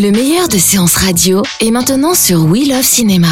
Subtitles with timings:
[0.00, 3.28] Le meilleur de séances radio est maintenant sur We Love Cinéma.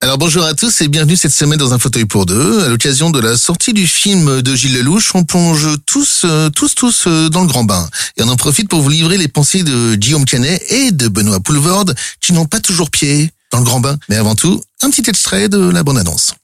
[0.00, 2.64] Alors bonjour à tous et bienvenue cette semaine dans un fauteuil pour deux.
[2.64, 6.74] À l'occasion de la sortie du film de Gilles Lelouch, on plonge tous, euh, tous,
[6.74, 7.88] tous euh, dans le grand bain.
[8.16, 11.38] Et on en profite pour vous livrer les pensées de Guillaume Canet et de Benoît
[11.38, 13.96] Poulvorde qui n'ont pas toujours pied dans le grand bain.
[14.08, 16.34] Mais avant tout, un petit extrait de la bande-annonce.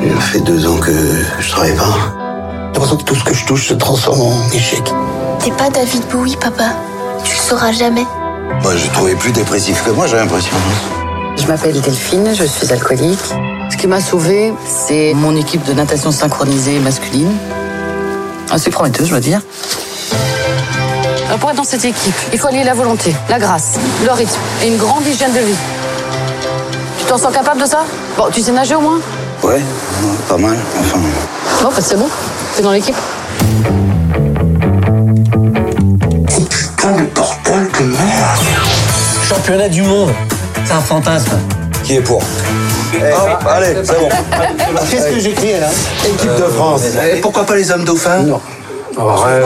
[0.00, 0.92] Il fait deux ans que
[1.40, 2.23] je travaille pas.
[2.74, 4.82] J'ai l'impression que tout ce que je touche se transforme en échec.
[5.38, 6.64] T'es pas David Bowie, papa.
[7.22, 8.04] Tu le sauras jamais.
[8.64, 10.56] Moi, j'ai trouvé plus dépressif que moi, j'ai l'impression.
[11.40, 13.20] Je m'appelle Delphine, je suis alcoolique.
[13.70, 17.30] Ce qui m'a sauvée, c'est mon équipe de natation synchronisée masculine.
[18.50, 19.40] Assez prometteuse, je dois dire.
[21.28, 24.40] Alors, Pour être dans cette équipe, il faut allier la volonté, la grâce, le rythme
[24.64, 25.56] et une grande hygiène de vie.
[26.98, 27.84] Tu t'en sens capable de ça?
[28.16, 28.98] Bon, tu sais nager au moins?
[29.44, 29.62] Ouais,
[30.28, 30.56] pas mal.
[30.80, 30.98] Enfin,
[31.62, 32.08] Bon, bah, c'est bon.
[32.56, 32.94] T'es dans l'équipe.
[36.48, 38.40] putain de bordel de merde.
[39.28, 40.12] Championnat du monde.
[40.64, 41.32] C'est un fantasme.
[41.82, 44.08] Qui est pour Hop, allez, c'est bon.
[44.88, 45.68] Qu'est-ce que j'écris là
[46.06, 46.82] Équipe de France.
[47.12, 48.40] Et pourquoi pas les hommes dauphins Non.
[48.96, 49.44] Arrête,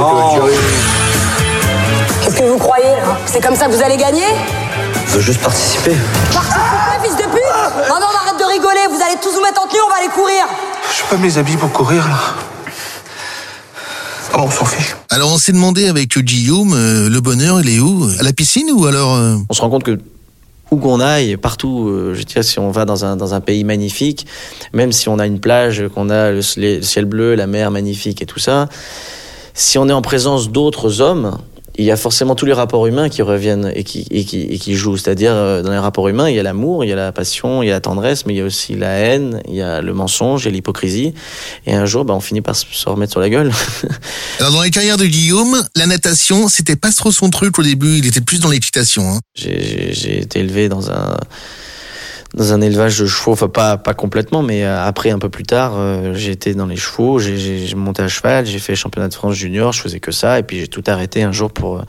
[2.23, 4.27] Qu'est-ce que vous croyez là C'est comme ça que vous allez gagner
[5.07, 5.97] Je veux juste participer.
[6.35, 6.61] Participer,
[7.05, 9.81] fils de pute Non, non, arrête de rigoler, vous allez tous vous mettre en tenue,
[9.87, 10.45] on va aller courir
[10.91, 12.48] Je sais pas mes habits pour courir là.
[14.35, 14.95] Oh, on s'en fiche.
[15.11, 18.09] Alors on s'est demandé avec Guillaume, euh, le bonheur il est où?
[18.21, 19.99] À la piscine ou alors euh, on se rend compte que
[20.71, 23.65] où qu'on aille, partout, euh, je dirais, si on va dans un, dans un pays
[23.65, 24.27] magnifique,
[24.75, 28.21] même si on a une plage, qu'on a le, le ciel bleu, la mer magnifique
[28.21, 28.69] et tout ça,
[29.55, 31.39] si on est en présence d'autres hommes,
[31.79, 34.59] il y a forcément tous les rapports humains qui reviennent et qui, et qui, et
[34.59, 34.97] qui jouent.
[34.97, 37.63] C'est-à-dire, euh, dans les rapports humains, il y a l'amour, il y a la passion,
[37.63, 39.81] il y a la tendresse, mais il y a aussi la haine, il y a
[39.81, 41.15] le mensonge, il y a l'hypocrisie.
[41.67, 43.53] Et un jour, bah, on finit par se remettre sur la gueule.
[44.41, 47.99] Alors dans les carrières de Guillaume, la natation c'était pas trop son truc au début,
[47.99, 49.13] il était plus dans l'équitation.
[49.13, 49.21] Hein.
[49.37, 51.17] J'ai été élevé dans un
[52.35, 55.45] dans un élevage de chevaux, enfin pas pas complètement, mais euh, après un peu plus
[55.45, 59.35] tard, euh, j'ai dans les chevaux, j'ai monté à cheval, j'ai fait championnat de France
[59.35, 61.83] junior, je faisais que ça, et puis j'ai tout arrêté un jour pour euh,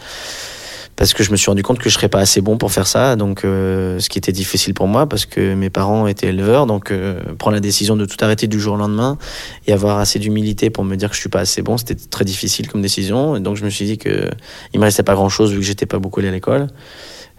[1.00, 2.86] parce que je me suis rendu compte que je serais pas assez bon pour faire
[2.86, 6.66] ça, donc euh, ce qui était difficile pour moi parce que mes parents étaient éleveurs,
[6.66, 9.18] donc euh, prendre la décision de tout arrêter du jour au lendemain
[9.66, 12.26] et avoir assez d'humilité pour me dire que je suis pas assez bon, c'était très
[12.26, 14.30] difficile comme décision, et donc je me suis dit que
[14.74, 16.68] il me restait pas grand chose vu que j'étais pas beaucoup allé à l'école.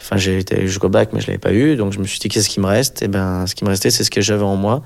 [0.01, 1.77] Enfin, j'ai été jusqu'au bac, mais je l'avais pas eu.
[1.77, 3.03] Donc, je me suis dit, qu'est-ce qui me reste?
[3.03, 4.83] Et ben, ce qui me restait, c'est ce que j'avais en moi.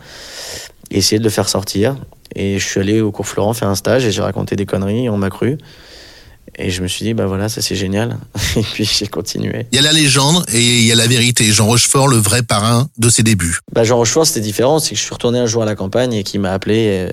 [0.90, 1.96] Et essayer de le faire sortir.
[2.34, 5.08] Et je suis allé au cours Florent faire un stage et j'ai raconté des conneries.
[5.08, 5.56] On m'a cru.
[6.56, 8.18] Et je me suis dit, bah voilà, ça c'est génial.
[8.56, 9.66] Et puis, j'ai continué.
[9.72, 11.44] Il y a la légende et il y a la vérité.
[11.46, 13.58] Jean Rochefort, le vrai parrain de ses débuts.
[13.72, 14.78] Bah, Jean Rochefort, c'était différent.
[14.78, 17.08] C'est que je suis retourné un jour à la campagne et qu'il m'a appelé.
[17.08, 17.12] euh,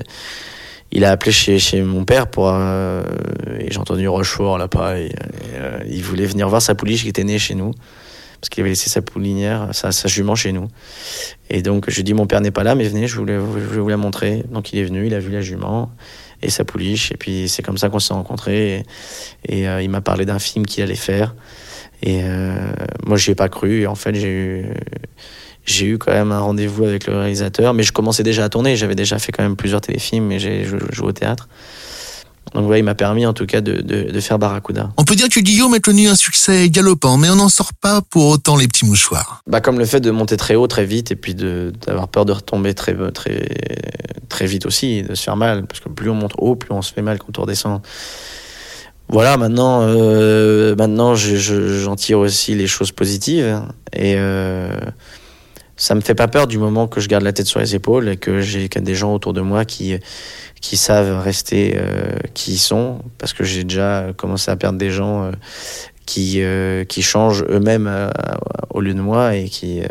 [0.92, 2.50] il a appelé chez, chez mon père pour.
[2.50, 3.04] euh,
[3.60, 5.00] et j'ai entendu Rochefort là-bas.
[5.00, 5.12] Et,
[5.56, 7.72] euh, il voulait venir voir sa pouliche qui était née chez nous.
[8.40, 10.68] Parce qu'il avait laissé sa poulinière, sa, sa jument chez nous.
[11.52, 13.88] Et donc, je dit, mon père n'est pas là, mais venez, je voulais, je vous
[13.88, 14.44] la montrer.
[14.50, 15.92] Donc, il est venu, il a vu la jument
[16.42, 17.12] et sa pouliche.
[17.12, 18.84] Et puis, c'est comme ça qu'on s'est rencontrés.
[19.48, 21.36] Et, et, euh, il m'a parlé d'un film qu'il allait faire.
[22.02, 22.56] Et euh,
[23.06, 23.82] moi, j'y ai pas cru.
[23.82, 24.66] Et en fait, j'ai eu
[25.66, 28.76] j'ai eu quand même un rendez-vous avec le réalisateur, mais je commençais déjà à tourner.
[28.76, 31.48] J'avais déjà fait quand même plusieurs téléfilms et j'ai jou- joué au théâtre.
[32.56, 34.90] Donc voilà, il m'a permis en tout cas de, de, de faire Barracuda.
[34.98, 38.02] On peut dire que Guillaume a connu un succès galopant, mais on n'en sort pas
[38.02, 39.42] pour autant les petits mouchoirs.
[39.48, 42.34] Bah, comme le fait de monter très haut très vite et puis d'avoir peur de
[42.34, 43.48] retomber très, très,
[44.28, 45.66] très vite aussi, de se faire mal.
[45.66, 47.82] Parce que plus on monte haut, plus on se fait mal quand on redescend.
[49.08, 53.62] Voilà, maintenant, euh, maintenant je- je- j'en tire aussi les choses positives.
[53.94, 54.76] Et euh,
[55.82, 58.08] ça me fait pas peur du moment que je garde la tête sur les épaules
[58.08, 59.98] et que j'ai des gens autour de moi qui,
[60.62, 63.00] qui savent rester euh, qui ils sont.
[63.18, 65.32] Parce que j'ai déjà commencé à perdre des gens euh,
[66.06, 67.90] qui, euh, qui changent eux-mêmes
[68.70, 69.82] au lieu de moi et qui.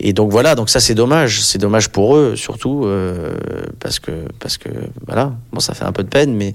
[0.00, 2.88] et donc voilà, donc ça c'est dommage, c'est dommage pour eux surtout
[3.78, 4.68] parce que parce que
[5.06, 6.50] voilà, bon ça fait un peu de peine, mais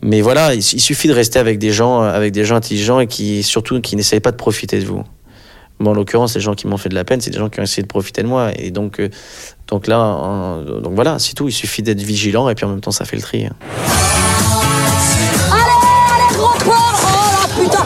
[0.00, 3.06] mais voilà, il, il suffit de rester avec des gens avec des gens intelligents et
[3.06, 5.04] qui surtout qui n'essayent pas de profiter de vous.
[5.80, 7.58] Bon, en l'occurrence, les gens qui m'ont fait de la peine, c'est des gens qui
[7.58, 8.50] ont essayé de profiter de moi.
[8.56, 9.08] Et donc, euh,
[9.66, 11.48] donc là, en- donc voilà, c'est tout.
[11.48, 13.46] Il suffit d'être vigilant et puis en même temps, ça fait le tri.
[13.46, 13.54] hein.
[15.50, 17.06] Allez, allez, gros porc Oh
[17.40, 17.84] la putain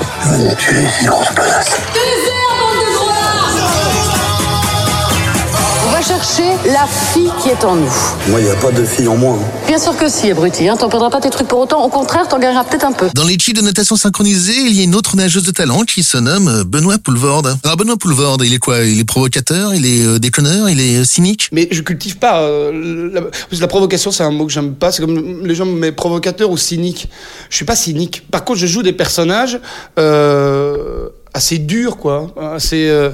[6.34, 7.92] chercher la fille qui est en nous.
[8.28, 9.36] Moi, il n'y a pas de fille en moi.
[9.40, 9.44] hein.
[9.66, 10.69] Bien sûr que si, abruti.
[10.69, 10.76] Hein.
[10.76, 11.84] T'en perdras pas tes trucs pour autant.
[11.84, 13.08] Au contraire, t'en gagneras peut-être un peu.
[13.14, 16.19] Dans l'équipe de natation synchronisée, il y a une autre nageuse de talent qui se
[16.19, 17.56] nomme euh, Benoît Poulvorde.
[17.64, 18.81] Alors Benoît Poulvorde, il est quoi?
[18.84, 21.48] Il est provocateur, il est euh, déconneur, il est euh, cynique?
[21.52, 22.40] Mais je cultive pas.
[22.42, 24.90] euh, la, provocation, c'est un mot que j'aime pas.
[24.92, 27.08] C'est comme les gens me mettent provocateur ou cynique.
[27.50, 28.25] Je suis pas cynique.
[28.31, 29.60] Par contre, je joue des personnages
[29.98, 32.28] euh, assez durs, quoi.
[32.54, 32.88] Assez.
[32.88, 33.10] Euh,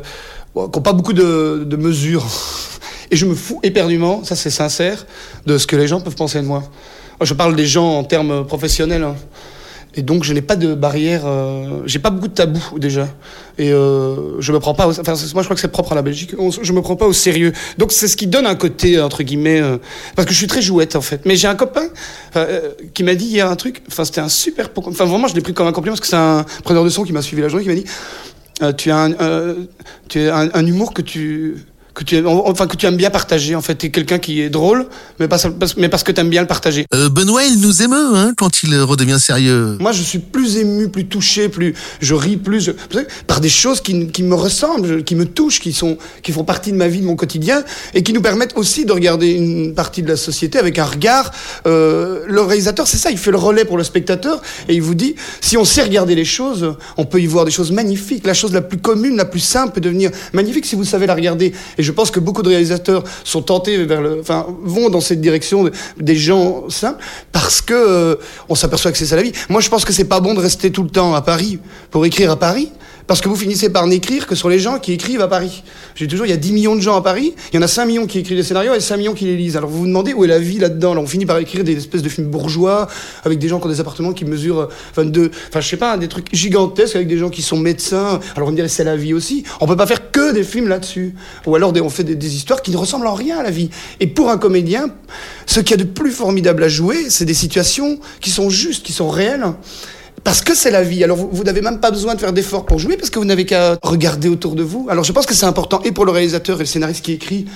[0.55, 2.25] bon, qui n'ont pas beaucoup de, de mesures.
[3.11, 5.07] Et je me fous éperdument, ça c'est sincère,
[5.47, 6.63] de ce que les gens peuvent penser de moi.
[7.23, 9.03] Je parle des gens en termes professionnels.
[9.03, 9.17] hein.
[9.97, 11.23] Et donc, je n'ai pas de barrière.
[11.27, 13.09] euh, j'ai pas beaucoup de tabous déjà.
[13.59, 14.87] Et euh, je me prends pas.
[14.87, 16.35] Au, enfin, moi, je crois que c'est propre à la Belgique.
[16.39, 17.53] On- je me prends pas au sérieux.
[17.77, 19.61] Donc, c'est ce qui donne un côté entre guillemets.
[19.61, 19.79] euh,
[20.15, 21.23] parce que je suis très jouette en fait.
[21.27, 21.89] Mais j'ai un copain
[22.37, 23.83] euh, qui m'a dit hier un truc.
[23.89, 24.71] Enfin, c'était un super.
[24.77, 27.03] Enfin, vraiment, je l'ai pris comme un compliment parce que c'est un preneur de son
[27.03, 27.85] qui m'a suivi la journée qui m'a dit
[28.63, 29.55] euh, tu as un, euh,
[30.09, 31.57] tu as un humour que tu
[32.01, 34.49] que tu aimes, enfin que tu aimes bien partager en fait t'es quelqu'un qui est
[34.49, 34.87] drôle
[35.19, 35.37] mais pas
[35.77, 38.63] mais parce que tu aimes bien le partager Euh, Benoît, il nous émeut hein, quand
[38.63, 39.77] il redevient sérieux.
[39.79, 42.71] moi, je suis plus ému, plus touché, plus je ris plus je-
[43.27, 46.73] par des choses qui, qui me ressemblent, qui me touchent, qui sont qui font partie
[46.73, 47.63] de ma vie, de mon quotidien,
[47.95, 51.31] et qui nous permettent aussi de regarder une partie de la société avec un regard.
[51.67, 54.95] Euh, le réalisateur, c'est ça, il fait le relais pour le spectateur et il vous
[54.95, 58.27] dit si on sait regarder les choses, on peut y voir des choses magnifiques.
[58.27, 61.15] La chose la plus commune, la plus simple peut devenir magnifique si vous savez la
[61.15, 61.53] regarder.
[61.79, 65.21] Et je pense que beaucoup de réalisateurs sont tentés vers le, enfin, vont dans cette
[65.21, 67.03] direction de- des gens simples
[67.33, 68.15] parce que euh,
[68.49, 69.33] on s'aperçoit que c'est ça la vie.
[69.49, 71.59] Moi, je pense que c'est pas bon de rester tout le temps à Paris
[71.91, 72.71] pour écrire à Paris.
[73.07, 75.63] Parce que vous finissez par n'écrire que sur les gens qui écrivent à Paris.
[75.95, 77.69] J'ai toujours, il y a 10 millions de gens à Paris, il y en a
[77.69, 79.57] 5 millions qui écrivent des scénarios et 5 millions qui les lisent.
[79.57, 80.93] Alors vous vous demandez où est la vie là-dedans?
[80.93, 82.89] Alors on finit par écrire des espèces de films bourgeois,
[83.25, 86.09] avec des gens qui ont des appartements qui mesurent 22, enfin je sais pas, des
[86.09, 88.21] trucs gigantesques avec des gens qui sont médecins.
[88.37, 89.45] Alors on me dirait c'est la vie aussi.
[89.61, 91.15] On peut pas faire que des films là-dessus.
[91.47, 93.71] Ou alors on fait des, des histoires qui ne ressemblent en rien à la vie.
[94.01, 94.91] Et pour un comédien,
[95.47, 98.85] ce qu'il y a de plus formidable à jouer, c'est des situations qui sont justes,
[98.85, 99.45] qui sont réelles.
[100.25, 101.03] Parce que c'est la vie.
[101.03, 103.25] Alors vous, vous n'avez même pas besoin de faire d'efforts pour jouer parce que vous
[103.25, 104.87] n'avez qu'à regarder autour de vous.
[104.91, 107.47] Alors je pense que c'est important et pour le réalisateur et le scénariste qui écrit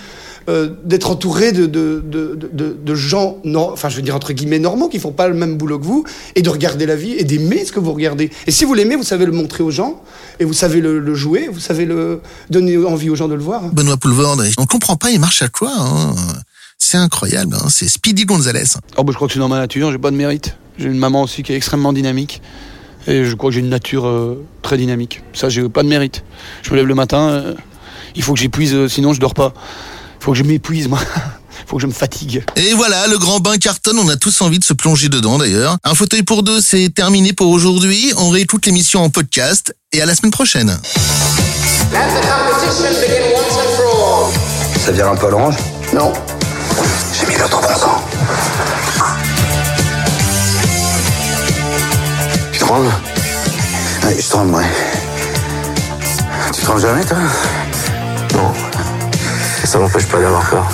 [0.49, 4.32] euh, d'être entouré de, de, de, de, de gens, non, enfin je veux dire entre
[4.34, 7.12] guillemets normaux, qui font pas le même boulot que vous, et de regarder la vie
[7.12, 8.31] et d'aimer ce que vous regardez.
[8.46, 10.02] Et si vous l'aimez, vous savez le montrer aux gens,
[10.38, 12.20] et vous savez le, le jouer, vous savez le
[12.50, 13.62] donner envie aux gens de le voir.
[13.72, 16.14] Benoît Poulvorde, on comprend pas, il marche à quoi hein?
[16.76, 18.64] C'est incroyable, hein c'est Speedy Gonzalez.
[18.99, 20.55] Oh bah, je crois que c'est dans ma nature, j'ai pas de mérite.
[20.79, 22.43] J'ai une maman aussi qui est extrêmement dynamique.
[23.06, 25.23] Et je crois que j'ai une nature euh, très dynamique.
[25.35, 26.25] Ça, j'ai pas de mérite.
[26.62, 27.55] Je me lève le matin, euh,
[28.17, 29.53] il faut que j'épuise, euh, sinon je dors pas.
[30.21, 31.00] Il faut que je m'épuise, moi.
[31.67, 32.44] Il faut que je me fatigue.
[32.56, 35.79] Et voilà, le grand bain cartonne, on a tous envie de se plonger dedans d'ailleurs.
[35.82, 38.12] Un fauteuil pour deux, c'est terminé pour aujourd'hui.
[38.19, 40.76] On réécoute l'émission en podcast et à la semaine prochaine.
[44.79, 45.56] Ça vire un peu à l'orange
[45.94, 46.12] Non.
[56.76, 57.17] Jamais, toi
[58.35, 58.53] Non.
[59.65, 60.67] Ça m'empêche pas d'avoir peur.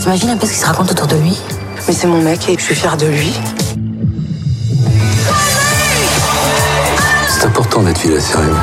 [0.00, 1.36] T'imagines un peu ce qu'il se raconte autour de lui
[1.88, 3.34] Mais c'est mon mec et je suis fière de lui.
[7.28, 8.56] C'est important d'être fidèle rêves.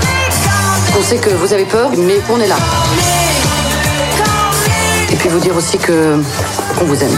[0.98, 2.58] On sait que vous avez peur, mais on est là.
[5.12, 6.18] Et puis vous dire aussi que
[6.80, 7.18] qu'on vous aime.